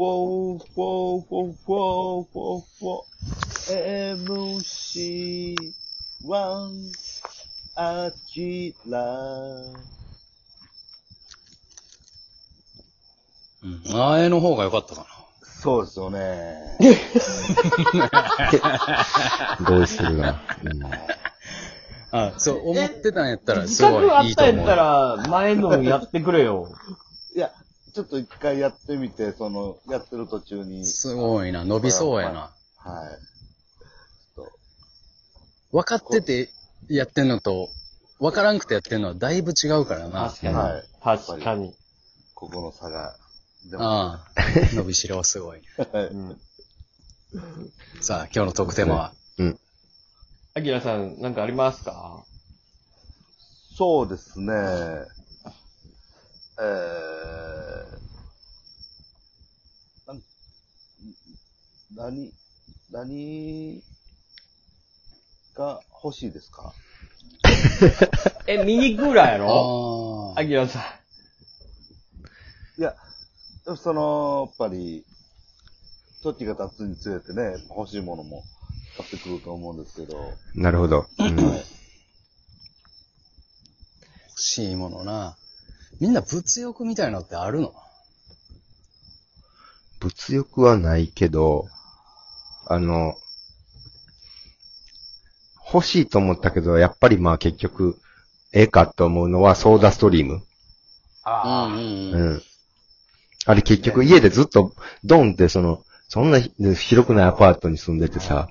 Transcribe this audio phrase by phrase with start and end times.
[0.00, 5.60] フォー、フォー、フォー、フォー、フォー、フォー、
[6.24, 6.32] MC1、
[7.76, 8.98] アキラ。
[13.62, 13.82] うん。
[13.92, 15.06] 前の方が良かったか
[15.42, 16.78] そうですよね。
[19.68, 20.40] 同意するな。
[20.64, 20.88] うんな。
[22.10, 24.54] あ、そう、思ってたんやったら、自すごいいいと思う。
[24.54, 26.72] ったんやったら、前のやってくれよ。
[27.92, 30.84] ちょっと一回やってみて、その、やってる途中に。
[30.84, 32.52] すごいな、伸びそうやな。
[32.76, 33.18] はい。
[34.34, 34.52] ちょっと
[35.72, 36.50] 分かってて
[36.88, 37.68] やってんのと、
[38.18, 40.28] 分からんくてやってんのはだいぶ違うからな。
[40.30, 40.54] 確かに。
[40.54, 41.74] はい確かに。
[42.34, 43.16] ここの差が。
[43.70, 44.42] でもああ、
[44.74, 45.62] 伸びしろはすごい。
[48.00, 49.14] さあ、今日のトークテーマは。
[50.54, 52.24] アキラさん、なんかありますか？
[53.76, 54.52] そうですね。
[56.62, 56.66] えー、
[60.06, 60.22] なん
[61.94, 62.32] 何、
[62.90, 63.82] 何
[65.56, 66.72] が欲しいですか？
[68.46, 70.34] え、ミニクーラーやろ？
[70.36, 70.82] あアキラさん。
[72.80, 72.94] いや、
[73.76, 75.04] その、やっぱり、
[76.22, 78.44] 時が経つにつれてね、欲しいものも
[78.96, 81.06] 買ってくると思うんですけど、なるほど。
[81.18, 81.36] うん。
[81.36, 81.64] 欲
[84.36, 85.36] しいものな。
[86.00, 87.74] みんな物欲みたいなのってあるの？
[90.00, 91.66] 物欲はないけど、
[92.70, 93.16] あの、
[95.72, 97.98] 欲しいと思ったけど、やっぱりまあ結局、
[98.52, 100.34] ええかと思うのはソーダストリーム。
[100.34, 100.42] うん
[101.24, 102.36] あうんううん。
[102.36, 102.42] ん。
[103.46, 108.48] あれ結局家でずっと、ドンってその、そんな広くないアパートに住んでてさ、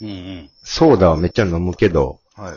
[0.00, 0.50] うんうん。
[0.62, 2.54] ソーダはめっちゃ飲むけど、はい。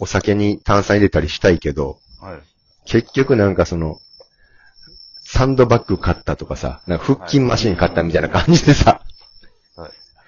[0.00, 2.40] お酒に炭酸入れたりしたいけど、はい。
[2.84, 4.00] 結局なんかその、
[5.22, 9.02] サンドバッグ買ったとかさ、なんか腹筋マシン買ったみたいな感じでさ、は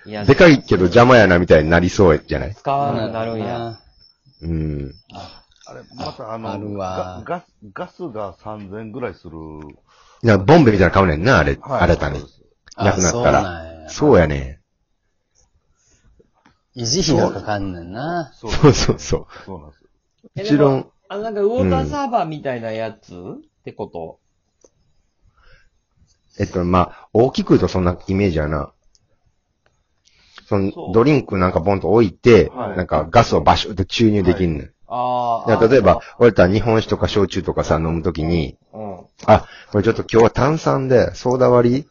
[0.06, 0.10] い。
[0.10, 2.54] いやでかいけど邪魔やなみたいになりそうじゃない？
[2.54, 3.78] 使わなくなるんや。
[4.42, 4.94] うん。
[5.64, 9.36] あれ、またあの、あるわガガス、ガスが3000ぐらいする。
[10.24, 12.28] いや、ボンベみたいなの買うねんな、あれ、はい新たにそう。
[12.28, 12.42] です
[12.84, 13.88] なくなったあら。
[13.88, 14.60] そそううやね
[16.74, 18.32] 維持費がかかんねんな。
[18.34, 19.26] そそうそうそう。
[19.44, 19.82] そうなんです
[20.36, 24.18] もちろんあ、なんかウォーターサーバーみたいなやつ、ってこと？
[26.40, 28.72] えっと、まあ、大きく言うとそんなイメージやな。
[30.52, 34.72] そのドリンクなんかボンと置いて、はいなんかガスをバシュって注入できんねん。
[34.86, 35.66] ああ。
[35.66, 39.00] 例えば、俺たら日本酒とか焼酎とかさ、飲むときに、うん。
[39.24, 41.86] あ、これちょっと今日は炭酸で、ソーダ割り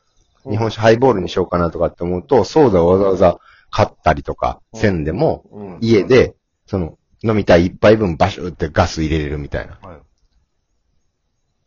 [0.48, 3.40] 日本酒ハイボールにしようかなとかって思うと、ソーダをわざわざ
[3.72, 5.78] 買ったりとか、せんでも、うん。
[5.82, 6.36] 家で、
[6.68, 9.80] その、飲みたい一杯分バシュってガス入れれるみたいな。
[9.82, 9.98] はい。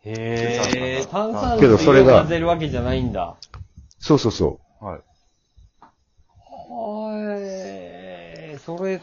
[0.07, 3.37] へえ、炭酸けどそれを混ぜるわけじゃないんだ。
[3.99, 4.93] そうそうそはい。
[4.93, 5.03] はい、
[8.65, 9.01] それ、う。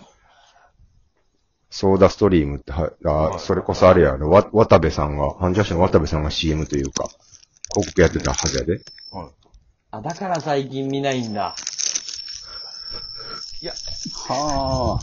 [1.69, 7.07] ソーダストリームって、はあ、それこそあれやろ、わ、渡部さんが、ハンジャッシュの渡部さんが CM というか、
[7.73, 8.73] 広告やってたはずやで。
[8.73, 8.81] はい。
[9.91, 11.55] あ、だから最近見ないんだ。
[14.17, 14.99] は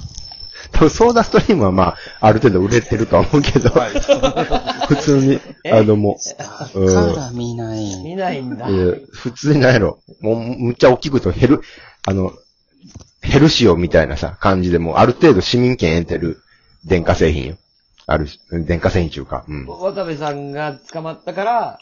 [0.73, 3.71] 多分ソーダストリームはまあ、ある程度売れてるとは思うけど、
[4.89, 5.41] 普通に、
[5.73, 6.69] あのもあ。
[6.75, 7.15] う、うん。
[7.15, 8.03] から見ない。
[8.03, 8.69] 見ないんだ。
[8.69, 10.01] いや普通になんやろ。
[10.21, 11.63] もう、むっちゃ大きくとヘル、
[12.07, 12.33] あの、
[13.21, 16.41] ヘルシオみたいなさ、感じでもう、ある程度市民権得てる
[16.85, 17.57] 電化製品よ。
[18.07, 18.27] ある、
[18.67, 19.45] 電化製品中か。
[19.49, 19.67] うん。
[19.67, 21.79] 渡部さんが捕まったから、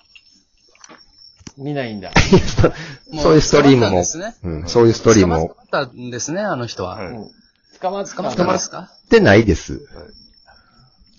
[1.57, 2.11] 見ないんだ。
[3.23, 4.35] そういうストリームも、捕まったんですね。
[4.43, 6.97] うん、そういうストリームを捕まったんですね、あの人は。
[6.97, 7.31] はいうん
[7.79, 8.91] 捕まった捕まったんですか？
[9.07, 9.87] ってないです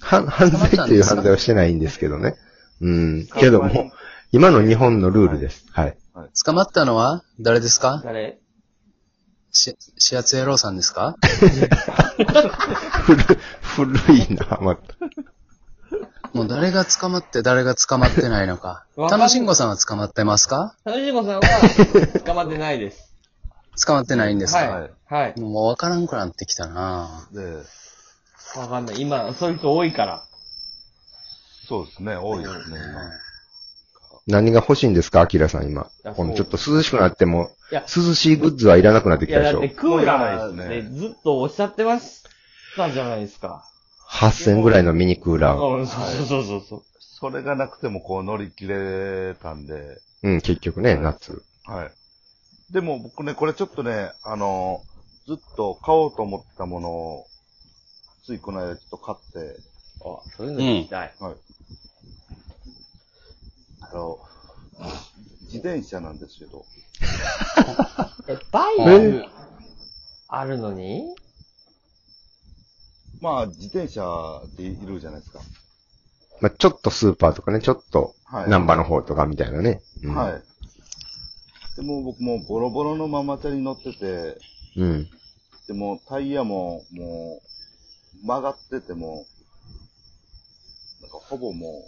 [0.02, 0.26] はい。
[0.26, 2.36] は犯罪っていう犯罪はしてないんですけどね。
[2.82, 3.28] うん。
[3.38, 3.92] けども、
[4.32, 5.66] 今の日本のルールです。
[5.72, 5.98] はい。
[6.44, 8.02] 捕まったのは誰ですか？
[8.04, 8.40] 誰？
[9.58, 11.16] し、始圧野郎さんですか？
[13.06, 13.18] 古、
[13.62, 14.84] 古いな、また。
[16.34, 18.86] もう誰が捕まって誰が捕まってないのか。
[18.96, 20.76] わかん楽しんごさんは捕まってますか？
[20.86, 21.42] 楽し子さんは
[22.26, 23.08] 捕まってないです。
[23.86, 24.92] 捕まってないんですか、はい。
[25.08, 25.40] はい。
[25.40, 27.58] もうわからんくなってきたなで、
[28.56, 29.00] わかんない。
[29.02, 30.24] 今、そういう人多いから。
[31.68, 33.02] そうですね、多いですね、今。
[34.28, 35.22] 何が欲しいんですか？
[35.22, 36.14] アキラさん今や。
[36.14, 39.62] このちょっと涼しくなっても、いや、涼しいグッズはいらなくなっていや、きたでしょ？
[39.62, 42.24] だってクーラもういらないーですねでずっとおっしゃってまし
[42.76, 43.64] たじゃないですか。
[44.10, 45.78] 8000ぐらいのミニクーラー。
[45.78, 46.84] うん、そうそうそうそう。
[47.00, 51.42] それがなくてもこう乗り切れたんで、うん、結局ね、夏。
[51.66, 51.92] はい。
[52.74, 54.82] でも僕ね、これちょっとね、あの、
[55.26, 57.26] ずっと買おうと思ったものを、
[58.26, 59.58] ついこの間ちょっと買って、
[60.02, 61.14] あ、そういうの聞きたい。
[61.20, 61.36] はい。
[63.92, 64.20] あの、
[65.44, 66.66] 自転車なんですけど。
[68.28, 69.22] え、バイえ？
[69.22, 69.26] ク
[70.28, 71.16] あるのに？
[73.22, 74.04] まあ、自転車
[74.58, 75.40] でいるじゃないですか。
[76.42, 79.82] まあ、ちょっとスーパーとかね、ちょっと、はい南波の方とかみたいなね。
[80.04, 80.44] うんはい。
[81.78, 84.38] でも僕もボロボロのママチャリ乗ってて、
[84.76, 85.08] うん。
[85.68, 87.42] でもタイヤもも
[88.24, 89.26] う曲がってても、
[91.02, 91.88] なんかほぼも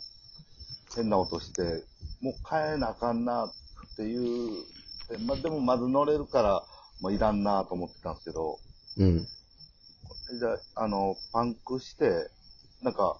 [0.92, 1.84] う変な音して、
[2.21, 4.50] もう変えなあかんなっていう、
[5.10, 6.63] でまあ、でもまず乗れるから、
[7.01, 8.60] まあ、いらんなと思ってたんですけど、
[8.98, 9.19] うん。
[9.19, 9.25] で
[10.75, 12.30] あの、パンクして、
[12.83, 13.18] なんか、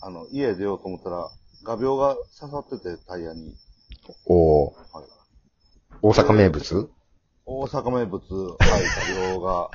[0.00, 1.30] あの、家出ようと思ったら、
[1.64, 3.54] 画鋲が刺さってて、タイヤに。
[4.26, 5.04] おーはい
[6.00, 6.90] 大阪名物？
[7.44, 9.70] 大阪名物、はい、画鋲が、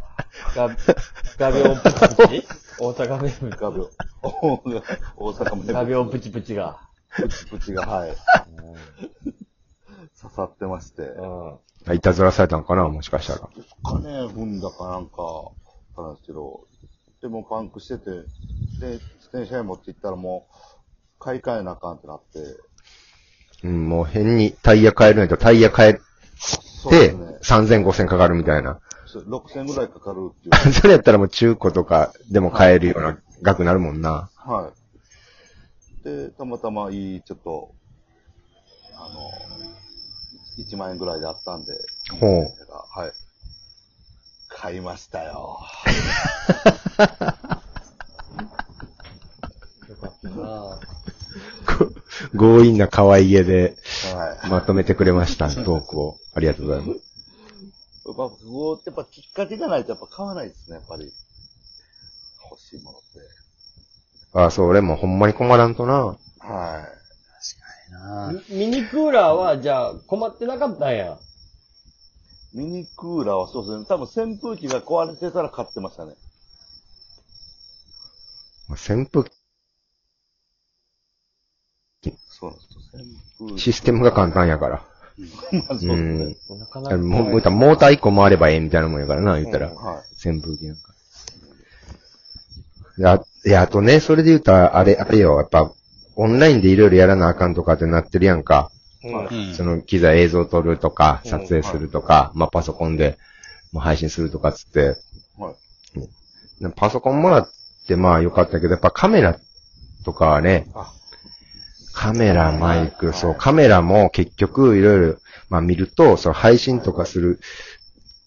[0.55, 0.75] ガ、
[1.37, 2.47] 画鋲プチプチ？
[2.79, 3.49] 大阪名物？
[3.57, 3.89] 画鋲、
[4.21, 5.73] 大阪名物。
[5.73, 6.86] 画鋲プチプチが。
[7.15, 8.15] プチプチが、はい、
[10.21, 11.03] 刺さってまして。
[11.03, 11.57] うん。
[11.87, 13.49] あいたずらされたのかなもしかしたら。
[13.83, 15.51] 金踏んだかなんか、
[15.97, 16.67] なんですけど、
[17.21, 18.11] でもパンクしてて、
[18.79, 20.55] で、自転車に持って行ったらもう、
[21.19, 22.39] 買い替えなあかんってなって、
[23.63, 26.03] うん、もう変にタイヤ変えるんやとタイヤ変えて、ね。
[27.41, 28.79] 3000、5000かかるみたいな。
[29.05, 30.73] そう6000ぐらいかかるっていう。
[30.73, 34.29] それやったらもう中古とかでも買えるような額になるもんな。
[34.35, 34.86] はい。
[36.07, 37.75] で、たまたまいい、ちょっと、
[38.95, 39.29] あの、
[40.57, 41.73] 1万円ぐらいであったんで、
[42.17, 42.45] ほう。
[42.89, 43.11] はい。
[44.47, 45.59] 買いましたよ。
[49.89, 50.79] よかったな
[51.77, 51.91] こ
[52.37, 53.75] 強引な可愛げで
[54.15, 54.49] はい。
[54.49, 56.19] まとめてくれました、トークを。
[56.33, 56.89] ありがとうございます。
[58.05, 61.11] やっぱ、こうやっぱきっかけがないとやっぱ買わないですね、やっぱり。
[62.49, 63.36] 欲しいものって。
[64.37, 65.93] ああ、そう、俺もほんまに困らんとな。
[65.95, 66.17] は
[67.89, 71.17] なミミニクーラーは、じゃあ、困ってなかったんや。
[72.53, 72.57] い。
[72.57, 73.85] ミニクーラーはそうですね。
[73.85, 76.13] 多分扇風機が壊れてたら買ってましたね。
[78.69, 79.27] 扇風
[82.29, 83.63] そうなんです。
[83.63, 84.85] システムが簡単やから。
[85.67, 86.55] まあそうですうね。
[86.55, 86.59] ん。
[86.59, 86.97] なかなか。
[86.97, 89.73] モーター1個回ればええみたいなもんやからな、言ったら。
[89.73, 90.86] は扇風機なんか。
[92.97, 95.71] いや、いや、あとね、それで言うたら、あれ、あれよ、やっぱ、
[96.15, 98.71] オンラインでいろいろやらなあかんとかってなってるやんか。
[99.03, 99.53] うん。
[99.53, 103.17] その機材映像撮るとか、うん撮影するとか、まあパソコンで
[103.71, 104.95] もう配信するとかっつって、
[105.37, 106.63] はい。
[106.63, 107.49] でパソコンもらっ
[107.87, 109.37] てまあよかったけど、やっぱカメラ
[110.03, 110.91] とかはね、あ、
[111.93, 115.17] カメラ、マイク、はいそう、カメラも結局いろいろ、
[115.49, 117.39] まあ見ると、その配信とかする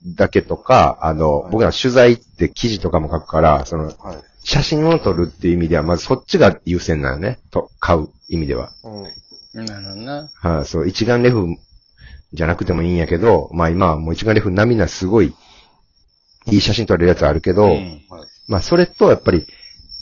[0.06, 4.18] だけとか、あの、はい僕ら取材って記事とかも書くから、その、はい。
[4.42, 8.70] 写真を撮るっていう意味では、まずそっちが優先なのね、と、買う意味では。
[8.82, 9.66] うん。
[9.66, 10.30] なるほどな。
[10.34, 11.46] はい、そう、一眼レフ
[12.32, 15.34] じゃなくてもいいんやけど、まあ今はもう一眼レフ並みなすごい、
[16.46, 18.06] いい写真撮れるやつあるけど、うんはい。
[18.48, 19.46] まあそれとやっぱり、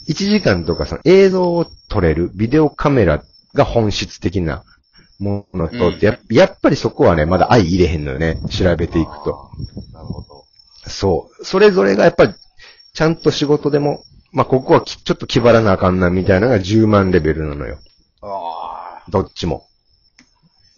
[0.07, 3.23] 1時間とかその映像を撮れるビデオカメラ
[3.53, 4.63] が本質的な
[5.19, 9.49] ものとって、ややっぱりそこはね、まだ相入れへんのよね、調べていくと。
[9.93, 10.45] なるほど。
[10.87, 11.45] そう。
[11.45, 12.33] それぞれがやっぱり、
[12.93, 17.79] ちゃんと仕事でも、まあここはきちょっと気張らなあかんなみたいなのが10万レベルなのよ。
[18.21, 19.67] あどっちも。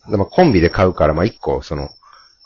[0.10, 1.90] でまあコンビで買うから、まあ1個、その、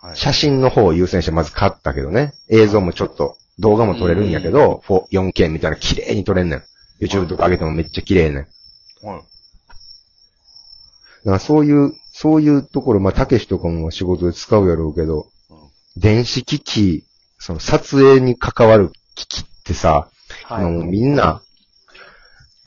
[0.01, 0.07] あ。
[0.07, 0.17] はい。
[0.17, 2.33] 写真の方を優先してまず買ったけどね。
[2.49, 6.63] 映像もちょっと、動画も撮れるんやけど、4 4K みたいな綺麗に撮れんねん。
[6.99, 9.07] YouTube とか上げてもめっちゃ綺麗ねん。
[9.07, 9.21] はい。
[11.32, 15.65] らそういう、そういうところ、まあ、たけしとかも仕事で使うやろうけど、うん
[15.98, 17.05] 電子機器、
[17.39, 20.10] その撮影に関わる機器ってさ、
[20.44, 20.65] はい。
[20.65, 21.41] もうみんな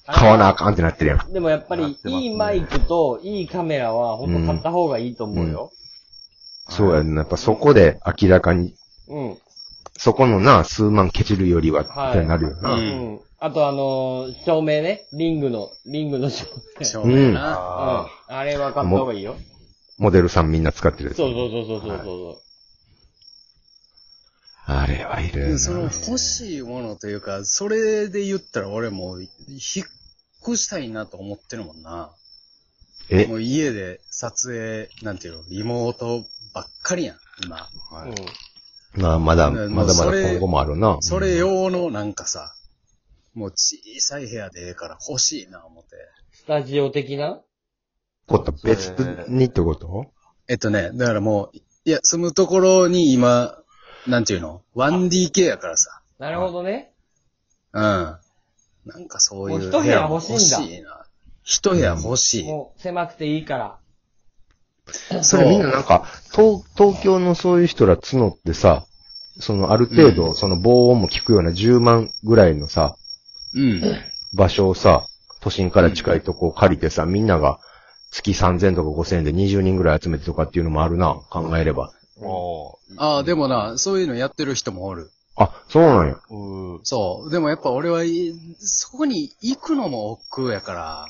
[0.07, 1.33] 買わなあかんってなってるやん。
[1.33, 5.71] でもやっぱり、いいマイクといいカメラは、ほんと買った方がいいと思うよ。
[6.71, 7.23] そうやんな。
[7.23, 8.75] やっぱそこで明らかに、
[9.09, 9.37] うん。
[9.97, 12.75] そこのな、数万ケチるよりは、はいってなるよな。
[12.75, 13.21] ううんん。
[13.41, 15.07] あとあのー照明ね。
[15.13, 16.47] リングの、リングの照
[16.79, 16.85] 明。
[16.85, 17.21] 照明な。
[17.31, 17.37] うん。
[17.37, 19.37] ああれは買った方がいいよ。
[19.97, 22.43] モデルさんみんな使ってるやつそうそうそうそうそうそ
[24.67, 25.59] あれはいるよな。
[25.59, 29.31] その欲しいものというか、それで言ったら俺もう、引っ
[30.43, 32.11] 越したいなと思ってるもんな。
[33.09, 33.25] え？
[33.27, 37.69] もう家で撮影、なんていうの、リモートばっかりやん、今。
[38.05, 38.15] うん。
[38.95, 40.99] まあ、まだ、ねまだまだ今後もあるな。
[41.01, 42.55] それ用のなんかさ、
[43.35, 45.91] もう小さい部屋でええから欲しいな思って。
[46.33, 47.41] スタジオ的な？
[48.27, 48.89] こと別
[49.29, 50.07] にってこと？
[50.49, 53.59] えっとね、だからもう、いや、住むところに今、
[54.07, 56.03] なんていうの ?1DK やからさ。
[56.19, 56.93] なるほどね。
[57.73, 57.83] うん。
[57.83, 58.19] な
[58.99, 61.07] んかそういうもう一部屋欲しいんだ欲しいな。
[61.45, 62.45] 一部屋欲しい。
[62.47, 63.79] もう狭くていいから。
[65.23, 68.85] それみんななんか、東、東京のそういう人ら募ってさ、
[69.41, 72.97] そのある程度、その防音も効くような10万ぐらいのさ、
[73.55, 73.83] うん。
[74.35, 75.07] 場所をさ、
[75.41, 77.61] 都心から近いとこを借りてさ、みんなが
[78.11, 81.93] 月3000とか5000円で20人ぐらい集めてとかっていうのもあるな、考えれば。
[82.97, 85.11] ああ、でもな、そういうのやってる人もおる。
[85.37, 86.17] あ、そうなんや。
[86.31, 86.81] うん。
[86.83, 87.31] そう。
[87.31, 91.07] でもやっぱ俺はい、そこに行くのも億劫やから。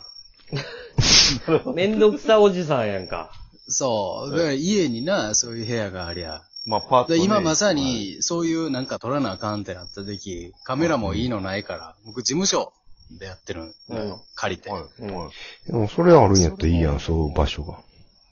[1.74, 3.30] めんどくさおじさんやんか。
[3.68, 4.30] そう。
[4.30, 6.42] だから家にな、そういう部屋がありゃ。
[6.66, 7.18] まあ、パッと、ね。
[7.18, 12.72] で今まさに、そういうなんか撮らなあかんってなった時、カメラもいいのないから、僕事務所
[13.18, 14.22] でやってるのよ。
[14.34, 14.70] 借りて。
[14.70, 14.82] はい。
[15.02, 15.30] は
[15.66, 15.70] い。
[15.70, 17.78] でもそれあるんやったらいいやん、そういう場所が。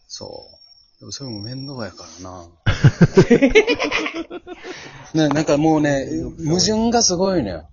[0.09, 1.01] そう。
[1.01, 2.47] でもそれも面倒やからな。
[5.29, 6.09] ね、なんかもうね、
[6.45, 7.69] 矛盾がすごいのよ。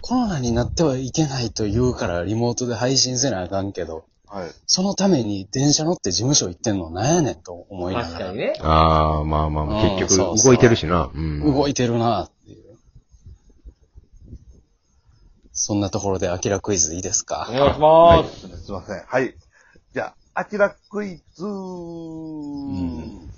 [0.00, 4.50] コロナになってはいけないと言うからリモートで配信せなあかんけど、はい。
[4.66, 8.12] そのために電車乗って事務所行ってんのなんやねんと思いながら。
[8.12, 8.54] 確かにね。
[8.60, 11.10] ああ、まあまあまあ、うん結局そうそう動いてるしな。
[11.14, 11.40] うん。
[11.52, 12.64] 動いてるなっていう。
[15.52, 17.46] そんなところでアキラクイズいいですか？
[17.48, 18.24] お願いしま
[18.58, 18.64] す。
[18.64, 19.02] すいません。
[19.06, 19.34] はい。
[19.94, 23.30] じゃあ、アキラクイズん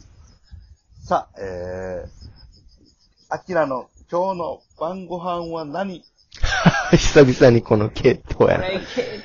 [1.04, 2.08] さあ、えー、
[3.28, 6.02] アキラの今日の晩ご飯は何？
[6.92, 8.64] 久々にこの系統やな。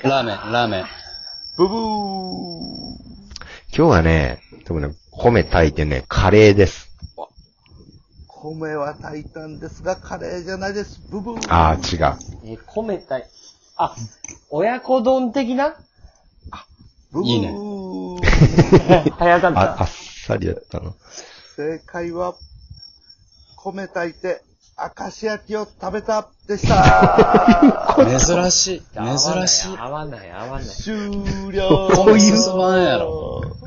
[0.04, 0.86] ラーメン、ラーメン。
[1.58, 1.80] ブブー
[3.76, 6.90] 今日はね、多分ね、米炊いてね、カレーです。
[8.28, 11.02] 米は炊いたんですが、カレーじゃないです。
[11.12, 12.18] ブブーああ、違う。
[12.46, 13.30] え、米たい。
[13.76, 13.96] あ、
[14.50, 15.76] 親子丼的な？
[17.12, 17.54] ブブーいいね
[19.10, 19.82] あ、 早かった。
[19.82, 19.88] あっ
[20.26, 20.96] さりだったの。
[21.58, 22.36] 正解は、
[23.58, 24.42] 米炊いて、
[24.82, 27.96] 明石焼きを食べたでした。
[28.20, 28.82] 珍しい。
[28.96, 29.78] 珍しい。
[29.78, 30.66] 合わない、合わない。
[30.66, 31.90] 終了。
[31.96, 33.61] 米進まんやろ。